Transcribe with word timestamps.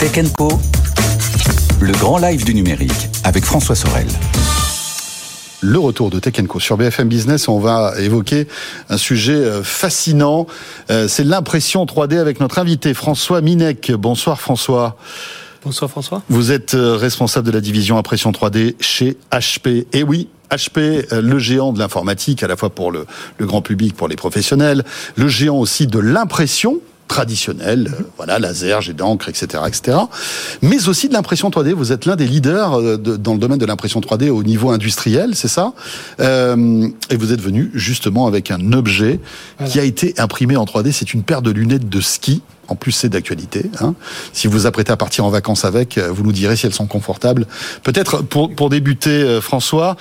Tech 0.00 0.32
Co, 0.34 0.48
le 1.78 1.92
grand 1.92 2.16
live 2.16 2.42
du 2.46 2.54
numérique 2.54 3.10
avec 3.22 3.44
François 3.44 3.74
Sorel 3.74 4.06
le 5.60 5.78
retour 5.78 6.08
de 6.08 6.18
Tech 6.18 6.42
Co 6.48 6.58
sur 6.58 6.78
BFM 6.78 7.06
Business. 7.06 7.46
On 7.48 7.58
va 7.58 7.92
évoquer 7.98 8.48
un 8.88 8.96
sujet 8.96 9.34
euh, 9.34 9.62
fascinant. 9.62 10.46
Euh, 10.90 11.06
c'est 11.06 11.22
l'impression 11.22 11.84
3D 11.84 12.16
avec 12.16 12.40
notre 12.40 12.58
invité 12.58 12.94
François 12.94 13.42
Minec. 13.42 13.92
Bonsoir 13.92 14.40
François. 14.40 14.96
Bonsoir 15.62 15.90
François. 15.90 16.22
Vous 16.30 16.50
êtes 16.50 16.72
euh, 16.72 16.96
responsable 16.96 17.48
de 17.48 17.52
la 17.52 17.60
division 17.60 17.98
impression 17.98 18.30
3D 18.30 18.76
chez 18.80 19.18
HP. 19.30 19.84
Et 19.92 20.02
oui, 20.02 20.28
HP, 20.50 21.14
le 21.14 21.38
géant 21.38 21.74
de 21.74 21.78
l'informatique, 21.78 22.42
à 22.42 22.46
la 22.46 22.56
fois 22.56 22.70
pour 22.70 22.90
le, 22.90 23.04
le, 23.36 23.44
grand 23.44 23.60
public, 23.60 23.94
pour 23.94 24.08
les 24.08 24.16
professionnels, 24.16 24.82
le 25.16 25.28
géant 25.28 25.58
aussi 25.58 25.86
de 25.86 25.98
l'impression, 25.98 26.80
traditionnelle, 27.10 27.90
euh, 27.92 28.04
voilà, 28.16 28.38
laser, 28.38 28.80
jet 28.80 28.94
d'encre, 28.94 29.28
etc., 29.28 29.64
etc. 29.66 29.98
Mais 30.62 30.88
aussi 30.88 31.08
de 31.08 31.12
l'impression 31.12 31.50
3D. 31.50 31.72
Vous 31.72 31.90
êtes 31.90 32.06
l'un 32.06 32.14
des 32.14 32.26
leaders 32.26 32.78
euh, 32.78 32.96
dans 32.96 33.32
le 33.32 33.40
domaine 33.40 33.58
de 33.58 33.66
l'impression 33.66 34.00
3D 34.00 34.30
au 34.30 34.44
niveau 34.44 34.70
industriel, 34.70 35.34
c'est 35.34 35.48
ça? 35.48 35.72
Euh, 36.20 36.86
Et 37.10 37.16
vous 37.16 37.32
êtes 37.32 37.40
venu 37.40 37.72
justement 37.74 38.28
avec 38.28 38.52
un 38.52 38.72
objet 38.72 39.18
qui 39.66 39.80
a 39.80 39.84
été 39.84 40.14
imprimé 40.18 40.56
en 40.56 40.64
3D. 40.64 40.92
C'est 40.92 41.12
une 41.12 41.24
paire 41.24 41.42
de 41.42 41.50
lunettes 41.50 41.88
de 41.88 42.00
ski. 42.00 42.42
En 42.68 42.76
plus, 42.76 42.92
c'est 42.92 43.08
d'actualité. 43.08 43.68
Hein. 43.80 43.94
Si 44.32 44.46
vous 44.46 44.52
vous 44.52 44.66
apprêtez 44.66 44.92
à 44.92 44.96
partir 44.96 45.24
en 45.24 45.30
vacances 45.30 45.64
avec, 45.64 45.98
vous 45.98 46.22
nous 46.22 46.30
direz 46.30 46.54
si 46.54 46.66
elles 46.66 46.72
sont 46.72 46.86
confortables. 46.86 47.48
Peut-être 47.82 48.22
pour, 48.22 48.54
pour 48.54 48.70
débuter, 48.70 49.40
François, 49.40 49.96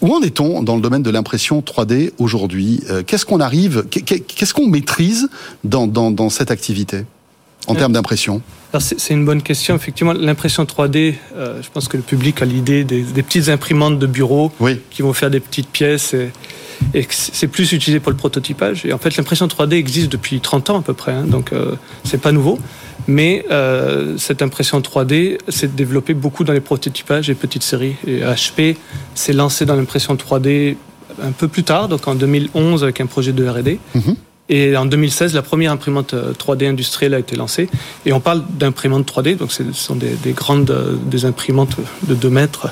où 0.00 0.14
en 0.14 0.20
est-on 0.22 0.62
dans 0.62 0.76
le 0.76 0.80
domaine 0.80 1.02
de 1.02 1.10
l'impression 1.10 1.60
3D 1.60 2.12
aujourd'hui 2.18 2.82
euh, 2.90 3.02
Qu'est-ce 3.06 3.26
qu'on 3.26 3.40
arrive, 3.40 3.84
qu'est-ce 3.88 4.54
qu'on 4.54 4.68
maîtrise 4.68 5.28
dans, 5.64 5.86
dans, 5.86 6.30
cette 6.30 6.50
activité 6.50 7.04
en 7.66 7.74
termes 7.74 7.92
d'impression? 7.92 8.40
C'est 8.78 9.14
une 9.14 9.24
bonne 9.24 9.42
question. 9.42 9.74
Effectivement, 9.74 10.12
l'impression 10.12 10.64
3D, 10.64 11.14
euh, 11.34 11.62
je 11.62 11.68
pense 11.72 11.88
que 11.88 11.96
le 11.96 12.02
public 12.02 12.42
a 12.42 12.44
l'idée 12.44 12.84
des, 12.84 13.02
petites 13.22 13.48
imprimantes 13.48 13.98
de 13.98 14.06
bureau 14.06 14.52
qui 14.90 15.02
vont 15.02 15.12
faire 15.12 15.30
des 15.30 15.40
petites 15.40 15.68
pièces. 15.68 16.14
Et, 16.14 16.30
c'est 17.10 17.48
plus 17.48 17.72
utilisé 17.72 18.00
pour 18.00 18.10
le 18.10 18.16
prototypage. 18.16 18.84
Et 18.86 18.92
en 18.92 18.98
fait, 18.98 19.16
l'impression 19.16 19.46
3D 19.46 19.74
existe 19.74 20.10
depuis 20.10 20.40
30 20.40 20.70
ans 20.70 20.78
à 20.78 20.82
peu 20.82 20.94
près, 20.94 21.12
hein, 21.12 21.24
donc 21.24 21.52
euh, 21.52 21.74
c'est 22.04 22.20
pas 22.20 22.32
nouveau. 22.32 22.58
Mais 23.06 23.44
euh, 23.50 24.16
cette 24.18 24.42
impression 24.42 24.80
3D 24.80 25.38
s'est 25.48 25.68
développée 25.68 26.14
beaucoup 26.14 26.44
dans 26.44 26.52
les 26.52 26.60
prototypages 26.60 27.30
et 27.30 27.34
petites 27.34 27.62
séries. 27.62 27.96
Et 28.06 28.20
HP 28.20 28.76
s'est 29.14 29.32
lancé 29.32 29.64
dans 29.64 29.76
l'impression 29.76 30.14
3D 30.14 30.76
un 31.22 31.32
peu 31.32 31.48
plus 31.48 31.64
tard, 31.64 31.88
donc 31.88 32.06
en 32.06 32.14
2011 32.14 32.82
avec 32.84 33.00
un 33.00 33.06
projet 33.06 33.32
de 33.32 33.48
R&D. 33.48 33.78
Mhm. 33.94 34.16
Et 34.50 34.76
en 34.76 34.86
2016, 34.86 35.34
la 35.34 35.42
première 35.42 35.72
imprimante 35.72 36.14
3D 36.14 36.64
euh, 36.64 36.70
industrielle 36.70 37.14
a 37.14 37.18
été 37.18 37.36
lancée. 37.36 37.68
Et 38.06 38.12
on 38.12 38.20
parle 38.20 38.42
d'imprimante 38.48 39.10
3D, 39.10 39.36
donc 39.36 39.52
ce 39.52 39.62
sont 39.72 39.96
des, 39.96 40.16
grandes 40.32 40.70
euh, 40.70 40.96
des 41.04 41.26
imprimantes 41.26 41.76
de 42.04 42.14
2 42.14 42.30
mètres, 42.30 42.68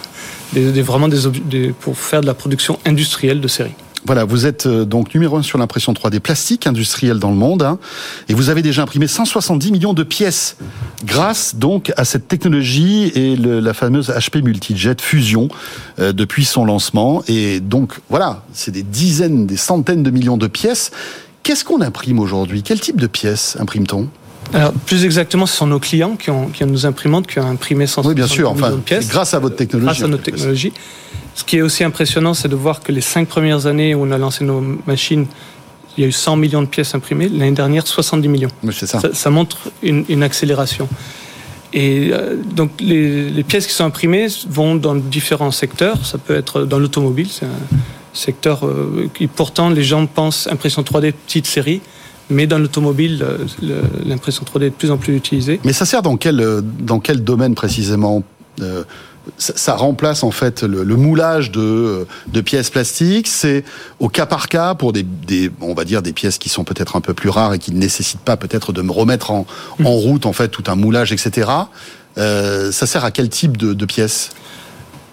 des, 0.54 0.82
vraiment 0.82 1.08
des, 1.08 1.74
pour 1.80 1.98
faire 1.98 2.22
de 2.22 2.26
la 2.26 2.34
production 2.34 2.78
industrielle 2.86 3.40
de 3.40 3.48
séries. 3.48 3.74
Voilà, 4.06 4.24
vous 4.24 4.46
êtes 4.46 4.66
euh, 4.66 4.84
donc 4.84 5.12
numéro 5.14 5.36
un 5.36 5.42
sur 5.42 5.58
l'impression 5.58 5.92
3D 5.92 6.20
plastique 6.20 6.68
industrielle 6.68 7.18
dans 7.18 7.30
le 7.30 7.36
monde, 7.36 7.62
hein, 7.62 7.78
et 8.28 8.34
vous 8.34 8.50
avez 8.50 8.62
déjà 8.62 8.82
imprimé 8.82 9.08
170 9.08 9.72
millions 9.72 9.94
de 9.94 10.04
pièces 10.04 10.56
grâce 11.04 11.56
donc 11.56 11.92
à 11.96 12.04
cette 12.04 12.28
technologie 12.28 13.10
et 13.16 13.34
la 13.36 13.74
fameuse 13.74 14.10
HP 14.10 14.42
Multijet 14.42 14.94
Fusion 15.00 15.48
euh, 15.98 16.12
depuis 16.12 16.44
son 16.44 16.64
lancement. 16.64 17.24
Et 17.26 17.58
donc 17.58 17.94
voilà, 18.08 18.44
c'est 18.52 18.70
des 18.70 18.84
dizaines, 18.84 19.44
des 19.44 19.56
centaines 19.56 20.04
de 20.04 20.10
millions 20.10 20.36
de 20.36 20.46
pièces. 20.46 20.92
Qu'est-ce 21.42 21.64
qu'on 21.64 21.80
imprime 21.80 22.20
aujourd'hui? 22.20 22.62
Quel 22.62 22.78
type 22.78 23.00
de 23.00 23.08
pièces 23.08 23.56
imprime-t-on? 23.58 24.08
Alors, 24.52 24.72
plus 24.72 25.04
exactement, 25.04 25.46
ce 25.46 25.56
sont 25.56 25.66
nos 25.66 25.80
clients 25.80 26.16
qui 26.16 26.30
ont, 26.30 26.48
qui 26.48 26.64
ont 26.64 26.68
nos 26.68 26.86
imprimantes, 26.86 27.26
qui 27.26 27.38
ont 27.38 27.46
imprimé 27.46 27.86
170 27.86 28.08
oui, 28.08 28.14
bien 28.14 28.26
sûr, 28.26 28.54
millions 28.54 28.76
de 28.76 28.80
pièces. 28.80 29.08
Grâce 29.08 29.34
à 29.34 29.38
votre 29.38 29.56
technologie. 29.56 29.86
Grâce 29.86 30.02
à 30.02 30.08
notre 30.08 30.22
technologie. 30.22 30.72
Ce 31.34 31.44
qui 31.44 31.58
est 31.58 31.62
aussi 31.62 31.84
impressionnant, 31.84 32.34
c'est 32.34 32.48
de 32.48 32.56
voir 32.56 32.80
que 32.80 32.92
les 32.92 33.00
cinq 33.00 33.28
premières 33.28 33.66
années 33.66 33.94
où 33.94 34.02
on 34.02 34.10
a 34.10 34.18
lancé 34.18 34.44
nos 34.44 34.62
machines, 34.86 35.26
il 35.96 36.02
y 36.02 36.04
a 36.04 36.08
eu 36.08 36.12
100 36.12 36.36
millions 36.36 36.62
de 36.62 36.66
pièces 36.66 36.94
imprimées. 36.94 37.28
L'année 37.28 37.52
dernière, 37.52 37.86
70 37.86 38.28
millions. 38.28 38.50
Ça. 38.72 39.00
Ça, 39.12 39.30
montre 39.30 39.58
une, 39.82 40.22
accélération. 40.22 40.88
Et 41.72 42.10
euh, 42.12 42.36
donc, 42.36 42.70
les, 42.80 43.44
pièces 43.44 43.66
qui 43.66 43.74
sont 43.74 43.84
imprimées 43.84 44.28
vont 44.48 44.76
dans 44.76 44.94
différents 44.94 45.50
secteurs. 45.50 46.06
Ça 46.06 46.18
peut 46.18 46.36
être 46.36 46.64
dans 46.64 46.78
l'automobile, 46.78 47.28
c'est 47.30 47.46
un 47.46 47.78
secteur 48.12 48.64
euh, 48.64 49.10
qui, 49.12 49.26
pourtant, 49.26 49.68
les 49.68 49.84
gens 49.84 50.06
pensent 50.06 50.46
impression 50.46 50.82
3D 50.82 51.12
petite 51.12 51.46
série. 51.46 51.82
Mais 52.30 52.46
dans 52.46 52.58
l'automobile, 52.58 53.22
euh, 53.22 53.82
l'impression 54.04 54.44
3D 54.44 54.64
est 54.64 54.70
de 54.70 54.74
plus 54.74 54.90
en 54.90 54.96
plus 54.96 55.16
utilisée. 55.16 55.60
Mais 55.64 55.72
ça 55.72 55.86
sert 55.86 56.02
dans 56.02 56.16
quel, 56.16 56.44
dans 56.80 57.00
quel 57.00 57.22
domaine 57.22 57.54
précisément? 57.54 58.22
Ça, 59.38 59.74
remplace 59.74 60.22
en 60.22 60.30
fait 60.30 60.62
le, 60.62 60.84
moulage 60.96 61.50
de, 61.50 62.06
de, 62.28 62.40
pièces 62.40 62.70
plastiques. 62.70 63.26
C'est 63.26 63.64
au 63.98 64.08
cas 64.08 64.24
par 64.24 64.48
cas 64.48 64.74
pour 64.74 64.92
des, 64.92 65.02
des, 65.02 65.50
on 65.60 65.74
va 65.74 65.84
dire 65.84 66.00
des 66.00 66.12
pièces 66.12 66.38
qui 66.38 66.48
sont 66.48 66.64
peut-être 66.64 66.96
un 66.96 67.00
peu 67.00 67.12
plus 67.12 67.28
rares 67.28 67.54
et 67.54 67.58
qui 67.58 67.72
ne 67.72 67.78
nécessitent 67.78 68.20
pas 68.20 68.36
peut-être 68.36 68.72
de 68.72 68.82
me 68.82 68.92
remettre 68.92 69.32
en, 69.32 69.46
en, 69.80 69.82
mm. 69.82 69.86
route 69.86 70.26
en 70.26 70.32
fait 70.32 70.48
tout 70.48 70.64
un 70.68 70.76
moulage, 70.76 71.12
etc. 71.12 71.50
Euh, 72.18 72.72
ça 72.72 72.86
sert 72.86 73.04
à 73.04 73.10
quel 73.10 73.28
type 73.28 73.56
de, 73.56 73.74
de 73.74 73.84
pièces? 73.84 74.30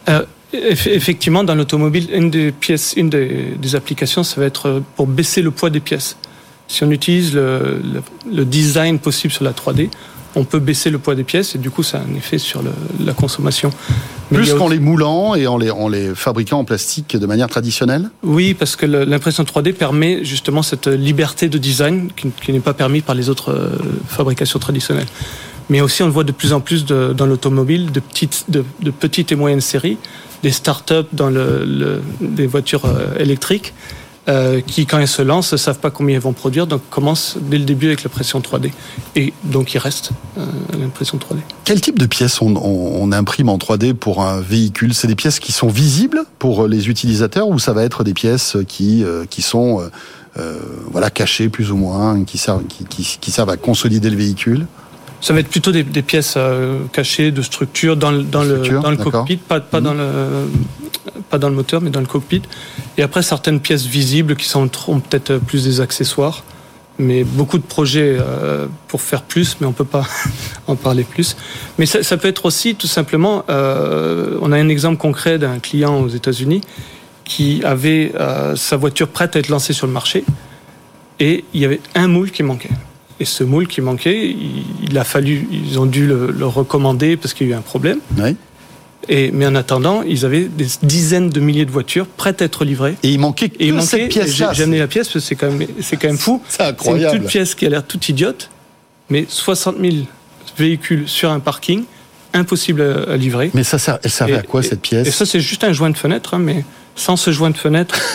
Euh, 0.09 0.23
Effectivement, 0.53 1.43
dans 1.43 1.55
l'automobile, 1.55 2.09
une 2.13 2.29
des 2.29 2.51
pièces, 2.51 2.93
une 2.95 3.09
des, 3.09 3.55
des, 3.57 3.75
applications, 3.75 4.23
ça 4.23 4.39
va 4.39 4.45
être 4.45 4.83
pour 4.95 5.07
baisser 5.07 5.41
le 5.41 5.49
poids 5.49 5.71
des 5.71 5.79
pièces. 5.79 6.15
Si 6.67 6.83
on 6.83 6.91
utilise 6.91 7.33
le, 7.33 7.81
le, 7.83 8.01
le 8.31 8.45
design 8.45 8.99
possible 8.99 9.33
sur 9.33 9.43
la 9.43 9.51
3D, 9.51 9.89
on 10.35 10.43
peut 10.43 10.59
baisser 10.59 10.89
le 10.89 10.97
poids 10.97 11.15
des 11.15 11.23
pièces 11.23 11.55
et 11.55 11.57
du 11.57 11.69
coup 11.69 11.83
ça 11.83 11.99
a 11.99 12.01
un 12.01 12.15
effet 12.15 12.37
sur 12.37 12.63
la 13.03 13.13
consommation. 13.13 13.69
Plus 14.31 14.53
qu'en 14.53 14.67
les 14.67 14.79
moulant 14.79 15.35
et 15.35 15.45
en 15.45 15.57
les, 15.57 15.69
en 15.69 15.87
les 15.87 16.15
fabriquant 16.15 16.59
en 16.59 16.63
plastique 16.63 17.15
de 17.17 17.25
manière 17.25 17.47
traditionnelle? 17.47 18.09
Oui, 18.23 18.53
parce 18.53 18.75
que 18.75 18.85
l'impression 18.85 19.43
3D 19.43 19.73
permet 19.73 20.25
justement 20.25 20.63
cette 20.63 20.87
liberté 20.87 21.49
de 21.49 21.57
design 21.57 22.09
qui, 22.15 22.51
n'est 22.51 22.59
pas 22.59 22.73
permis 22.73 23.01
par 23.01 23.15
les 23.15 23.29
autres 23.29 23.51
euh, 23.51 23.69
fabrications 24.07 24.59
traditionnelles. 24.59 25.07
Mais 25.69 25.81
aussi 25.81 26.01
on 26.01 26.07
le 26.07 26.11
voit 26.11 26.23
de 26.23 26.31
plus 26.31 26.51
en 26.51 26.59
plus 26.59 26.85
dans 26.85 27.25
l'automobile, 27.25 27.91
de 27.91 27.99
petites, 27.99 28.45
de, 28.49 28.63
petites 28.91 29.31
et 29.31 29.35
moyennes 29.35 29.61
séries, 29.61 29.97
des 30.41 30.51
start-up 30.51 31.07
dans 31.13 31.29
le, 31.29 32.01
des 32.19 32.47
voitures 32.47 32.85
euh, 32.85 33.17
électriques 33.17 33.73
euh, 34.29 34.61
qui, 34.61 34.85
quand 34.85 34.99
elles 34.99 35.07
se 35.07 35.21
lancent, 35.21 35.51
ne 35.51 35.57
savent 35.57 35.79
pas 35.79 35.91
combien 35.91 36.15
elles 36.15 36.21
vont 36.21 36.31
produire, 36.31 36.65
donc 36.65 36.81
commencent 36.89 37.37
dès 37.41 37.57
le 37.57 37.65
début 37.65 37.87
avec 37.87 38.03
la 38.03 38.09
pression 38.09 38.39
3D. 38.39 38.71
Et 39.17 39.33
donc, 39.43 39.73
il 39.73 39.79
reste 39.79 40.11
euh, 40.37 40.45
l'impression 40.79 41.17
3D. 41.17 41.39
Quel 41.65 41.81
type 41.81 41.99
de 41.99 42.05
pièces 42.05 42.41
on, 42.41 43.11
imprime 43.11 43.49
en 43.49 43.57
3D 43.57 43.93
pour 43.93 44.23
un 44.23 44.39
véhicule? 44.39 44.93
C'est 44.93 45.07
des 45.07 45.15
pièces 45.15 45.39
qui 45.39 45.51
sont 45.51 45.67
visibles 45.67 46.23
pour 46.39 46.67
les 46.67 46.87
utilisateurs 46.87 47.49
ou 47.49 47.59
ça 47.59 47.73
va 47.73 47.83
être 47.83 48.05
des 48.05 48.13
pièces 48.13 48.55
qui, 48.67 49.03
euh, 49.03 49.25
qui 49.29 49.41
sont 49.41 49.81
voilà, 50.89 51.09
cachées 51.09 51.49
plus 51.49 51.71
ou 51.71 51.75
moins, 51.75 52.23
qui 52.23 52.37
servent, 52.37 52.63
qui, 52.65 53.31
servent 53.31 53.51
à 53.51 53.57
consolider 53.57 54.09
le 54.09 54.17
véhicule? 54.17 54.65
Ça 55.23 55.33
va 55.33 55.39
être 55.39 55.47
plutôt 55.47 55.71
des, 55.71 55.83
pièces 55.83 56.37
cachées 56.91 57.31
de 57.31 57.41
structure 57.41 57.95
dans, 57.95 58.11
le, 58.11 58.23
dans 58.23 58.43
le, 58.43 58.57
dans 58.81 58.91
le 58.91 58.97
cockpit, 58.97 59.37
pas, 59.37 59.61
pas 59.61 59.79
dans 59.79 59.93
le 59.93 60.05
pas 61.29 61.37
dans 61.37 61.49
le 61.49 61.55
moteur, 61.55 61.81
mais 61.81 61.89
dans 61.89 61.99
le 61.99 62.05
cockpit. 62.05 62.43
Et 62.97 63.01
après, 63.01 63.23
certaines 63.23 63.59
pièces 63.59 63.85
visibles 63.85 64.35
qui 64.35 64.47
sont 64.47 64.67
peut-être 64.67 65.37
plus 65.37 65.63
des 65.63 65.81
accessoires. 65.81 66.43
Mais 66.99 67.23
beaucoup 67.23 67.57
de 67.57 67.63
projets 67.63 68.17
euh, 68.19 68.67
pour 68.87 69.01
faire 69.01 69.23
plus, 69.23 69.57
mais 69.59 69.65
on 69.65 69.71
ne 69.71 69.75
peut 69.75 69.83
pas 69.83 70.05
en 70.67 70.75
parler 70.75 71.03
plus. 71.03 71.35
Mais 71.79 71.87
ça, 71.87 72.17
peut 72.17 72.27
être 72.27 72.45
aussi 72.45 72.75
tout 72.75 72.87
simplement, 72.87 73.43
euh, 73.49 74.37
on 74.41 74.51
a 74.51 74.57
un 74.57 74.69
exemple 74.69 74.97
concret 74.97 75.39
d'un 75.39 75.57
client 75.57 75.99
aux 75.99 76.09
États-Unis 76.09 76.61
qui 77.25 77.63
avait 77.63 78.11
euh, 78.19 78.55
sa 78.55 78.77
voiture 78.77 79.07
prête 79.07 79.35
à 79.35 79.39
être 79.39 79.49
lancée 79.49 79.73
sur 79.73 79.87
le 79.87 79.93
marché 79.93 80.23
et 81.19 81.45
il 81.55 81.61
y 81.61 81.65
avait 81.65 81.81
un 81.95 82.07
moule 82.07 82.29
qui 82.29 82.43
manquait. 82.43 82.69
Et 83.19 83.25
ce 83.25 83.43
moule 83.43 83.67
qui 83.67 83.81
manquait, 83.81 84.29
il, 84.29 84.65
a 84.97 85.03
fallu, 85.03 85.47
ils 85.51 85.79
ont 85.79 85.85
dû 85.85 86.07
le, 86.07 86.31
le 86.31 86.45
recommander 86.45 87.17
parce 87.17 87.33
qu'il 87.33 87.47
y 87.47 87.51
a 87.51 87.55
eu 87.55 87.57
un 87.57 87.61
problème. 87.61 87.99
Oui 88.17 88.35
mais 89.09 89.45
en 89.45 89.55
attendant, 89.55 90.01
ils 90.01 90.25
avaient 90.25 90.45
des 90.45 90.67
dizaines 90.81 91.29
de 91.29 91.39
milliers 91.39 91.65
de 91.65 91.71
voitures 91.71 92.07
prêtes 92.07 92.41
à 92.41 92.45
être 92.45 92.65
livrées. 92.65 92.95
Et 93.03 93.09
il 93.09 93.19
manquait 93.19 93.49
que 93.49 93.55
il 93.59 93.81
cette 93.81 94.09
pièce-là. 94.09 94.53
J'ai 94.53 94.63
amené 94.63 94.79
la 94.79 94.87
pièce 94.87 95.07
parce 95.07 95.13
que 95.13 95.19
c'est 95.19 95.35
quand 95.35 95.51
même, 95.51 95.67
c'est 95.81 95.97
quand 95.97 96.07
même 96.07 96.17
fou. 96.17 96.41
C'est 96.47 96.63
incroyable. 96.63 97.09
C'est 97.09 97.15
une 97.15 97.21
toute 97.23 97.31
pièce 97.31 97.55
qui 97.55 97.65
a 97.65 97.69
l'air 97.69 97.83
toute 97.83 98.07
idiote, 98.09 98.49
mais 99.09 99.25
60 99.27 99.77
000 99.79 99.95
véhicules 100.57 101.07
sur 101.07 101.31
un 101.31 101.39
parking, 101.39 101.83
impossible 102.33 103.05
à, 103.09 103.17
livrer. 103.17 103.51
Mais 103.53 103.63
ça, 103.63 103.99
elle 104.03 104.11
servait 104.11 104.35
à 104.35 104.41
quoi 104.41 104.63
cette 104.63 104.81
pièce? 104.81 105.07
Et 105.07 105.11
ça, 105.11 105.25
c'est 105.25 105.39
juste 105.39 105.63
un 105.63 105.73
joint 105.73 105.89
de 105.89 105.97
fenêtre, 105.97 106.33
hein, 106.33 106.39
mais 106.39 106.63
sans 106.95 107.17
ce 107.17 107.31
joint 107.31 107.49
de 107.49 107.57
fenêtre. 107.57 107.95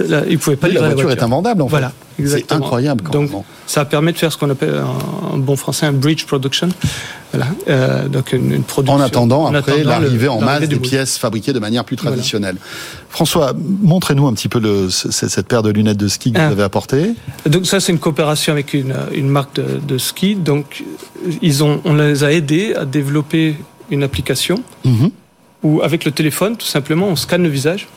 Là, 0.00 0.22
ils 0.28 0.40
pouvaient 0.40 0.56
pas 0.56 0.66
la, 0.66 0.88
voiture 0.88 1.12
est 1.12 1.22
invendable 1.22 1.62
en 1.62 1.66
fait. 1.66 1.70
Voilà, 1.70 1.92
C'est 2.24 2.52
incroyable. 2.52 3.04
donc, 3.10 3.30
ça 3.66 3.84
permet 3.84 4.12
de 4.12 4.18
faire 4.18 4.32
ce 4.32 4.38
qu'on 4.38 4.50
appelle 4.50 4.82
en 5.32 5.38
bon 5.38 5.56
français 5.56 5.86
un 5.86 5.92
bridge 5.92 6.24
production. 6.26 6.68
Voilà. 7.32 7.46
Euh, 7.68 8.08
donc 8.08 8.32
une, 8.32 8.62
production. 8.62 8.96
En 8.96 9.00
attendant, 9.00 9.52
après 9.52 9.82
l'arrivée 9.82 10.28
en 10.28 10.40
masse 10.40 10.68
des 10.68 10.78
pièces 10.78 11.18
fabriquées 11.18 11.52
de 11.52 11.58
manière 11.58 11.84
plus 11.84 11.96
traditionnelle. 11.96 12.56
François, 13.08 13.52
montrez-nous 13.82 14.26
un 14.26 14.34
petit 14.34 14.48
peu 14.48 14.60
le, 14.60 14.90
cette 14.90 15.48
paire 15.48 15.62
de 15.62 15.70
lunettes 15.70 15.96
de 15.96 16.08
ski 16.08 16.32
que 16.32 16.38
vous 16.38 16.44
ah. 16.44 16.50
avez 16.50 16.62
apportée. 16.62 17.14
Donc 17.46 17.66
ça, 17.66 17.80
c'est 17.80 17.92
une 17.92 17.98
coopération 17.98 18.52
avec 18.52 18.74
une, 18.74 18.94
une 19.12 19.28
marque 19.28 19.56
de, 19.56 19.80
de, 19.86 19.98
ski. 19.98 20.34
Donc 20.34 20.84
ils 21.42 21.64
ont, 21.64 21.80
on 21.84 21.94
les 21.94 22.22
a 22.24 22.32
aidés 22.32 22.74
à 22.74 22.84
développer 22.84 23.56
une 23.90 24.02
application 24.02 24.62
mhm. 24.84 25.10
où 25.62 25.82
avec 25.82 26.04
le 26.04 26.12
téléphone, 26.12 26.56
tout 26.56 26.66
simplement, 26.66 27.08
on 27.08 27.16
scanne 27.16 27.42
le 27.42 27.48
visage 27.48 27.88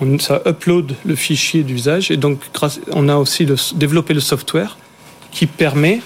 on, 0.00 0.18
ça 0.18 0.42
upload 0.46 0.94
le 1.04 1.14
fichier 1.14 1.62
du 1.62 1.74
visage 1.74 2.10
et 2.10 2.16
donc 2.16 2.40
grâce, 2.52 2.80
on 2.92 3.08
a 3.08 3.16
aussi 3.16 3.46
développé 3.74 4.14
le 4.14 4.20
software 4.20 4.76
qui 5.30 5.46
permet 5.46 6.00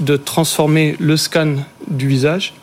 de 0.00 0.16
transformer 0.16 0.96
le 0.98 1.16
scan 1.16 1.56
du 1.88 2.08
visage 2.08 2.54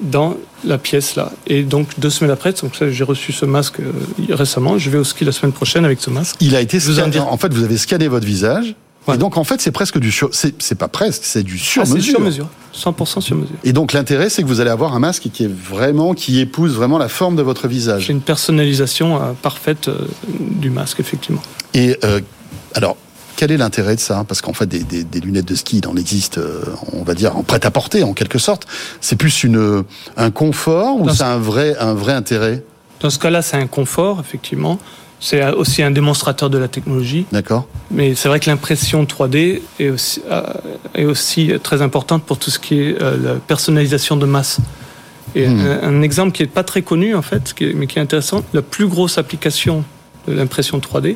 dans 0.00 0.36
la 0.64 0.78
pièce 0.78 1.16
là. 1.16 1.32
Et 1.46 1.62
donc 1.62 1.98
deux 1.98 2.10
semaines 2.10 2.32
après, 2.32 2.54
j'ai 2.90 3.04
reçu 3.04 3.32
ce 3.32 3.44
masque 3.44 3.80
euh, 3.80 3.92
récemment. 4.30 4.78
Je 4.78 4.90
vais 4.90 4.98
au 4.98 5.04
ski 5.04 5.24
la 5.24 5.32
semaine 5.32 5.52
prochaine 5.52 5.84
avec 5.84 6.00
ce 6.00 6.10
masque. 6.10 6.36
Il 6.40 6.56
a 6.56 6.60
été 6.60 6.80
scanné. 6.80 7.18
En 7.18 7.36
fait, 7.36 7.52
vous 7.52 7.62
avez 7.62 7.76
scanné 7.76 8.08
votre 8.08 8.26
visage 8.26 8.74
et 9.12 9.16
donc 9.16 9.36
en 9.36 9.44
fait, 9.44 9.60
c'est 9.60 9.72
presque 9.72 9.98
du 9.98 10.12
sur, 10.12 10.30
c'est 10.32 10.74
pas 10.76 10.88
presque, 10.88 11.22
c'est 11.24 11.42
du 11.42 11.58
sur 11.58 11.82
mesure. 11.82 11.96
Ah, 11.98 12.10
sur 12.10 12.20
mesure, 12.20 12.48
100% 12.74 13.20
sur 13.20 13.36
mesure. 13.36 13.56
Et 13.64 13.72
donc 13.72 13.92
l'intérêt, 13.92 14.28
c'est 14.30 14.42
que 14.42 14.46
vous 14.46 14.60
allez 14.60 14.70
avoir 14.70 14.94
un 14.94 15.00
masque 15.00 15.28
qui 15.32 15.44
est 15.44 15.52
vraiment, 15.52 16.14
qui 16.14 16.40
épouse 16.40 16.74
vraiment 16.74 16.98
la 16.98 17.08
forme 17.08 17.36
de 17.36 17.42
votre 17.42 17.66
visage. 17.66 18.06
C'est 18.06 18.12
une 18.12 18.20
personnalisation 18.20 19.16
euh, 19.16 19.32
parfaite 19.40 19.88
euh, 19.88 20.06
du 20.28 20.70
masque, 20.70 21.00
effectivement. 21.00 21.42
Et 21.74 21.96
euh, 22.04 22.20
alors. 22.74 22.96
Quel 23.34 23.50
est 23.50 23.56
l'intérêt 23.56 23.96
de 23.96 24.00
ça? 24.00 24.24
Parce 24.28 24.40
qu'en 24.40 24.52
fait, 24.52 24.66
des, 24.66 24.84
des, 24.84 25.02
des, 25.02 25.18
lunettes 25.18 25.46
de 25.48 25.54
ski, 25.56 25.78
il 25.78 25.88
en 25.88 25.96
existe, 25.96 26.38
on 26.92 27.02
va 27.02 27.14
dire, 27.14 27.36
en 27.36 27.42
prêt-à-porter, 27.42 28.04
en 28.04 28.12
quelque 28.12 28.38
sorte. 28.38 28.68
C'est 29.00 29.16
plus 29.16 29.42
une, 29.42 29.82
un 30.16 30.30
confort 30.30 31.00
ou 31.00 31.08
c'est 31.08 31.24
un 31.24 31.38
vrai, 31.38 31.74
un 31.80 31.94
vrai 31.94 32.12
intérêt? 32.12 32.62
Dans 33.00 33.10
ce 33.10 33.18
cas-là, 33.18 33.42
c'est 33.42 33.56
un 33.56 33.66
confort, 33.66 34.20
effectivement. 34.20 34.78
C'est 35.22 35.48
aussi 35.52 35.84
un 35.84 35.92
démonstrateur 35.92 36.50
de 36.50 36.58
la 36.58 36.66
technologie. 36.66 37.26
D'accord. 37.30 37.68
Mais 37.92 38.16
c'est 38.16 38.28
vrai 38.28 38.40
que 38.40 38.50
l'impression 38.50 39.04
3D 39.04 39.62
est 39.78 39.88
aussi, 39.88 40.20
euh, 40.28 40.42
est 40.96 41.04
aussi, 41.04 41.52
très 41.62 41.80
importante 41.80 42.24
pour 42.24 42.38
tout 42.38 42.50
ce 42.50 42.58
qui 42.58 42.80
est 42.80 43.00
euh, 43.00 43.16
la 43.22 43.34
personnalisation 43.36 44.16
de 44.16 44.26
masse. 44.26 44.58
Et 45.36 45.46
hmm. 45.46 45.78
un, 45.84 46.02
exemple 46.02 46.32
qui 46.32 46.42
n'est 46.42 46.48
pas 46.48 46.64
très 46.64 46.82
connu, 46.82 47.14
en 47.14 47.22
fait, 47.22 47.54
mais 47.76 47.86
qui 47.86 48.00
est 48.00 48.02
intéressant, 48.02 48.42
la 48.52 48.62
plus 48.62 48.88
grosse 48.88 49.16
application 49.16 49.84
de 50.26 50.32
l'impression 50.32 50.78
3D, 50.80 51.14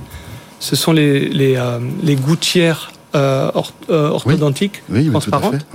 ce 0.61 0.77
sont 0.77 0.93
les, 0.93 1.29
les, 1.29 1.57
euh, 1.57 1.81
les 2.05 2.15
gouttières 2.15 2.93
orthodontiques 3.13 4.83
transparentes, 5.11 5.67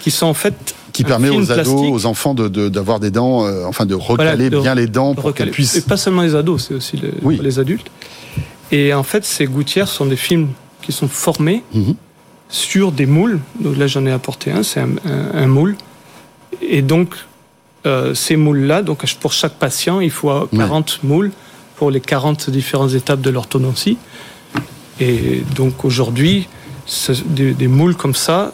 qui 0.00 0.10
sont 0.10 0.26
en 0.26 0.34
fait 0.34 0.74
qui 0.98 1.04
permet 1.04 1.30
aux 1.30 1.52
ados, 1.52 1.90
aux 1.92 2.06
enfants 2.06 2.34
d'avoir 2.34 2.98
des 2.98 3.12
dents, 3.12 3.46
euh, 3.46 3.64
enfin 3.66 3.86
de 3.86 3.94
recaler 3.94 4.50
bien 4.50 4.74
les 4.74 4.88
dents 4.88 5.14
pour 5.14 5.32
qu'elles 5.32 5.52
puissent. 5.52 5.76
Et 5.76 5.82
pas 5.82 5.96
seulement 5.96 6.22
les 6.22 6.34
ados, 6.34 6.66
c'est 6.66 6.74
aussi 6.74 7.00
les 7.22 7.58
adultes. 7.60 7.88
Et 8.72 8.92
en 8.92 9.04
fait, 9.04 9.24
ces 9.24 9.46
gouttières 9.46 9.86
sont 9.86 10.06
des 10.06 10.16
films 10.16 10.48
qui 10.82 10.90
sont 10.90 11.06
formés 11.06 11.62
mhm. 11.72 11.94
sur 12.48 12.90
des 12.90 13.06
moules. 13.06 13.38
Donc 13.60 13.76
là, 13.76 13.86
j'en 13.86 14.04
ai 14.06 14.10
apporté 14.10 14.50
un, 14.50 14.64
c'est 14.64 14.80
un, 14.80 15.46
moule. 15.46 15.76
Et 16.60 16.82
donc, 16.82 17.14
euh, 17.86 18.12
ces 18.12 18.34
moules-là, 18.34 18.82
donc 18.82 19.04
pour 19.20 19.32
chaque 19.32 19.54
patient, 19.54 20.00
il 20.00 20.10
faut 20.10 20.32
40 20.48 21.00
moules 21.04 21.30
pour 21.76 21.92
les 21.92 22.00
40 22.00 22.50
différentes 22.50 22.94
étapes 22.94 23.20
de 23.20 23.30
l'orthodontie. 23.30 23.98
Et 24.98 25.44
donc 25.54 25.84
aujourd'hui, 25.84 26.48
des, 27.26 27.54
des, 27.54 27.68
moules 27.68 27.94
comme 27.94 28.16
ça, 28.16 28.52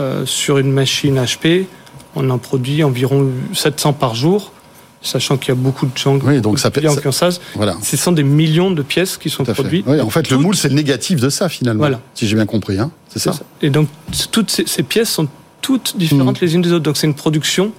euh, 0.00 0.24
sur 0.24 0.56
une 0.56 0.72
machine 0.72 1.22
HP, 1.22 1.66
on 2.14 2.28
en 2.30 2.38
produit 2.38 2.84
environ 2.84 3.28
700 3.54 3.94
par 3.94 4.14
jour, 4.14 4.52
sachant 5.00 5.36
qu'il 5.36 5.48
y 5.48 5.52
a 5.52 5.60
beaucoup 5.60 5.86
de 5.86 5.96
gens 5.96 6.18
oui, 6.22 6.40
donc 6.40 6.58
ça, 6.58 6.70
ont 7.04 7.12
ça. 7.12 7.30
Voilà. 7.54 7.76
Ce 7.82 7.96
sont 7.96 8.12
des 8.12 8.22
millions 8.22 8.70
de 8.70 8.82
pièces 8.82 9.16
qui 9.16 9.30
sont 9.30 9.44
produites. 9.44 9.84
Oui, 9.88 10.00
en 10.00 10.10
fait, 10.10 10.30
le 10.30 10.38
moule, 10.38 10.54
c'est 10.54 10.68
le 10.68 10.74
négatif 10.74 11.20
de 11.20 11.28
ça, 11.28 11.48
finalement. 11.48 11.80
Voilà. 11.80 12.00
Si 12.14 12.26
j'ai 12.26 12.36
bien 12.36 12.46
compris. 12.46 12.78
Hein. 12.78 12.90
C'est 13.08 13.18
ça. 13.18 13.34
Et 13.60 13.70
donc, 13.70 13.88
toutes 14.30 14.50
ces, 14.50 14.82
pièces 14.82 15.10
sont 15.10 15.28
toutes 15.60 15.96
différentes 15.96 16.40
mmh. 16.40 16.44
les 16.44 16.54
unes 16.54 16.62
des 16.62 16.72
autres. 16.72 16.84
Donc, 16.84 16.96
c'est 16.96 17.06
une 17.06 17.14
production 17.14 17.72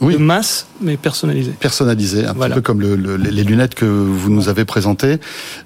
oui. 0.00 0.14
de 0.14 0.18
masse, 0.18 0.66
mais 0.80 0.96
personnalisé. 0.96 1.52
Personnalisé, 1.52 2.26
un 2.26 2.34
petit 2.34 2.50
peu 2.50 2.60
comme 2.60 2.80
le, 2.80 3.16
les 3.16 3.44
lunettes 3.44 3.74
que 3.74 3.84
vous 3.84 4.30
nous 4.30 4.48
avez 4.48 4.64
présentées. 4.64 5.18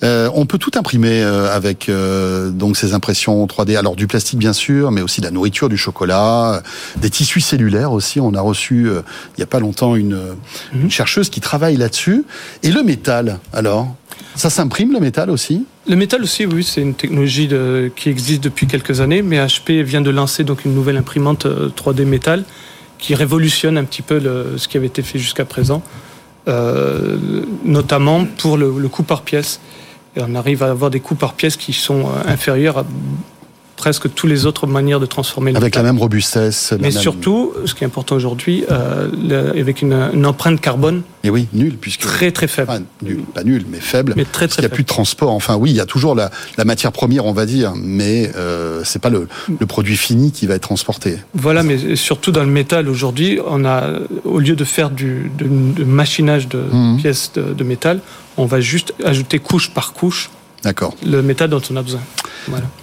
Euh, 0.03 0.31
on 0.35 0.47
peut 0.47 0.59
tout 0.59 0.73
imprimer 0.77 1.23
euh, 1.23 1.55
avec 1.55 1.89
euh, 1.89 2.51
donc 2.51 2.77
ces 2.77 2.95
impressions 2.95 3.45
3D. 3.47 3.77
Alors 3.77 3.97
du 3.97 4.07
plastique 4.07 4.39
bien 4.39 4.53
sûr, 4.53 4.91
mais 4.91 5.03
aussi 5.03 5.21
de 5.21 5.27
la 5.27 5.33
nourriture, 5.33 5.69
du 5.69 5.77
chocolat, 5.77 6.63
des 6.97 7.11
tissus 7.11 7.41
cellulaires 7.41 7.93
aussi. 7.93 8.21
On 8.21 8.35
a 8.35 8.41
reçu 8.41 8.89
il 8.89 9.39
n'y 9.39 9.43
a 9.45 9.47
pas 9.47 9.61
longtemps 9.61 9.97
une, 9.97 10.17
mhm. 10.73 10.83
une 10.83 10.91
chercheuse 10.91 11.31
qui 11.31 11.41
travaille 11.41 11.77
là-dessus. 11.77 12.25
Et 12.63 12.71
le 12.71 12.83
métal, 12.83 13.39
alors? 13.53 13.95
Ça 14.37 14.49
s'imprime 14.49 14.93
le 14.93 15.01
métal 15.01 15.29
aussi? 15.29 15.65
Le 15.89 15.97
métal 15.97 16.23
aussi, 16.23 16.47
oui, 16.47 16.63
c'est 16.63 16.81
une 16.81 16.95
technologie 16.95 17.49
de, 17.49 17.91
qui 17.97 18.09
existe 18.09 18.45
depuis 18.45 18.67
quelques 18.67 19.01
années, 19.01 19.23
mais 19.23 19.45
HP 19.45 19.83
vient 19.83 20.01
de 20.01 20.11
lancer 20.11 20.45
donc 20.45 20.65
une 20.65 20.75
nouvelle 20.75 20.97
imprimante 20.97 21.47
3D 21.47 22.05
métal 22.05 22.45
qui 23.01 23.15
révolutionne 23.15 23.79
un 23.79 23.85
petit 23.85 24.03
peu 24.03 24.21
ce 24.57 24.69
qui 24.69 24.77
avait 24.77 24.87
été 24.87 25.03
fait 25.03 25.19
jusqu'à 25.19 25.45
présent, 25.45 25.83
euh, 26.49 27.17
notamment 27.65 28.25
pour 28.25 28.57
le, 28.57 28.73
le 28.79 28.89
coût 28.89 29.03
par 29.03 29.23
pièce. 29.23 29.61
Et 30.17 30.21
on 30.27 30.35
arrive 30.35 30.63
à 30.63 30.71
avoir 30.71 30.91
des 30.91 31.01
coûts 31.01 31.15
par 31.15 31.35
pièce 31.35 31.57
qui 31.57 31.73
sont 31.73 32.09
inférieurs 32.27 32.79
à 32.79 32.85
presque 33.81 34.13
toutes 34.13 34.29
les 34.29 34.45
autres 34.45 34.67
manières 34.67 35.01
de 35.01 35.07
transformer 35.07 35.57
Avec 35.57 35.75
la 35.75 35.83
même 35.83 35.99
robustesse. 35.99 36.75
Mais 36.79 36.91
surtout, 36.91 37.55
ce 37.65 37.75
qui 37.75 37.83
est 37.83 37.87
important 37.87 38.15
aujourd'hui, 38.15 38.65
euh, 38.71 39.59
avec 39.59 39.81
une, 39.81 40.27
empreinte 40.27 40.61
carbone. 40.61 41.01
Et 41.25 41.31
oui, 41.31 41.49
nulle, 41.55 41.79
puisque. 41.79 42.03
Très, 42.03 42.31
très 42.31 42.47
faible. 42.47 42.83
pas 43.35 43.43
nul, 43.43 43.65
mais 43.71 43.81
faible. 43.81 44.13
Mais 44.17 44.27
très, 44.27 44.49
très 44.49 44.61
Il 44.61 44.67
n'y 44.67 44.73
a 44.73 44.75
plus 44.75 44.83
de 44.83 44.89
transport. 44.89 45.33
Enfin, 45.33 45.57
oui, 45.57 45.71
il 45.71 45.77
y 45.77 45.81
a 45.81 45.87
toujours 45.87 46.15
la, 46.15 46.31
matière 46.67 46.93
première, 46.93 47.25
on 47.25 47.33
va 47.33 47.47
dire, 47.47 47.73
mais 47.75 48.31
euh, 48.37 48.83
c'est 48.85 49.01
pas 49.01 49.09
le, 49.09 49.29
produit 49.67 49.97
fini 49.97 50.31
qui 50.31 50.47
va 50.47 50.57
être 50.57 50.63
transporté. 50.63 51.17
Voilà, 51.33 51.63
mais 51.63 51.97
surtout 51.97 52.33
dans 52.33 52.45
le 52.45 52.51
métal, 52.51 52.87
aujourd'hui, 52.87 53.39
on 53.47 53.65
a, 53.65 53.89
au 54.25 54.41
lieu 54.41 54.57
de 54.57 54.65
faire 54.65 54.91
du 54.91 55.33
de, 55.39 55.85
machinage 55.85 56.49
de 56.49 56.59
mmh. 56.59 56.99
pièces 56.99 57.33
de, 57.35 57.55
de 57.55 57.65
métal, 57.65 58.01
on 58.37 58.45
va 58.45 58.61
juste 58.61 58.93
ajouter 59.05 59.39
couche 59.39 59.71
par 59.71 59.95
couche 59.95 60.29
D'accord. 60.63 60.95
le 61.07 61.23
métal 61.23 61.51
dont 61.51 61.63
on 61.71 61.77
a 61.77 61.83
besoin. 61.83 62.01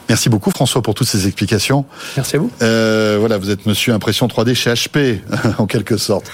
Merci 0.10 0.30
beaucoup 0.30 0.52
François 0.52 0.82
pour 0.82 0.94
toutes 0.94 1.08
ces 1.08 1.26
explications. 1.28 1.86
Merci 2.16 2.36
à 2.36 2.40
vous. 2.40 2.52
Euh, 2.62 3.18
voilà, 3.20 3.38
vous 3.38 3.50
êtes 3.50 3.66
monsieur 3.66 3.94
impression 3.94 4.28
3D 4.28 4.54
chez 4.54 4.72
HP 4.72 5.20
en 5.58 5.66
quelque 5.66 5.98
sorte. 5.98 6.32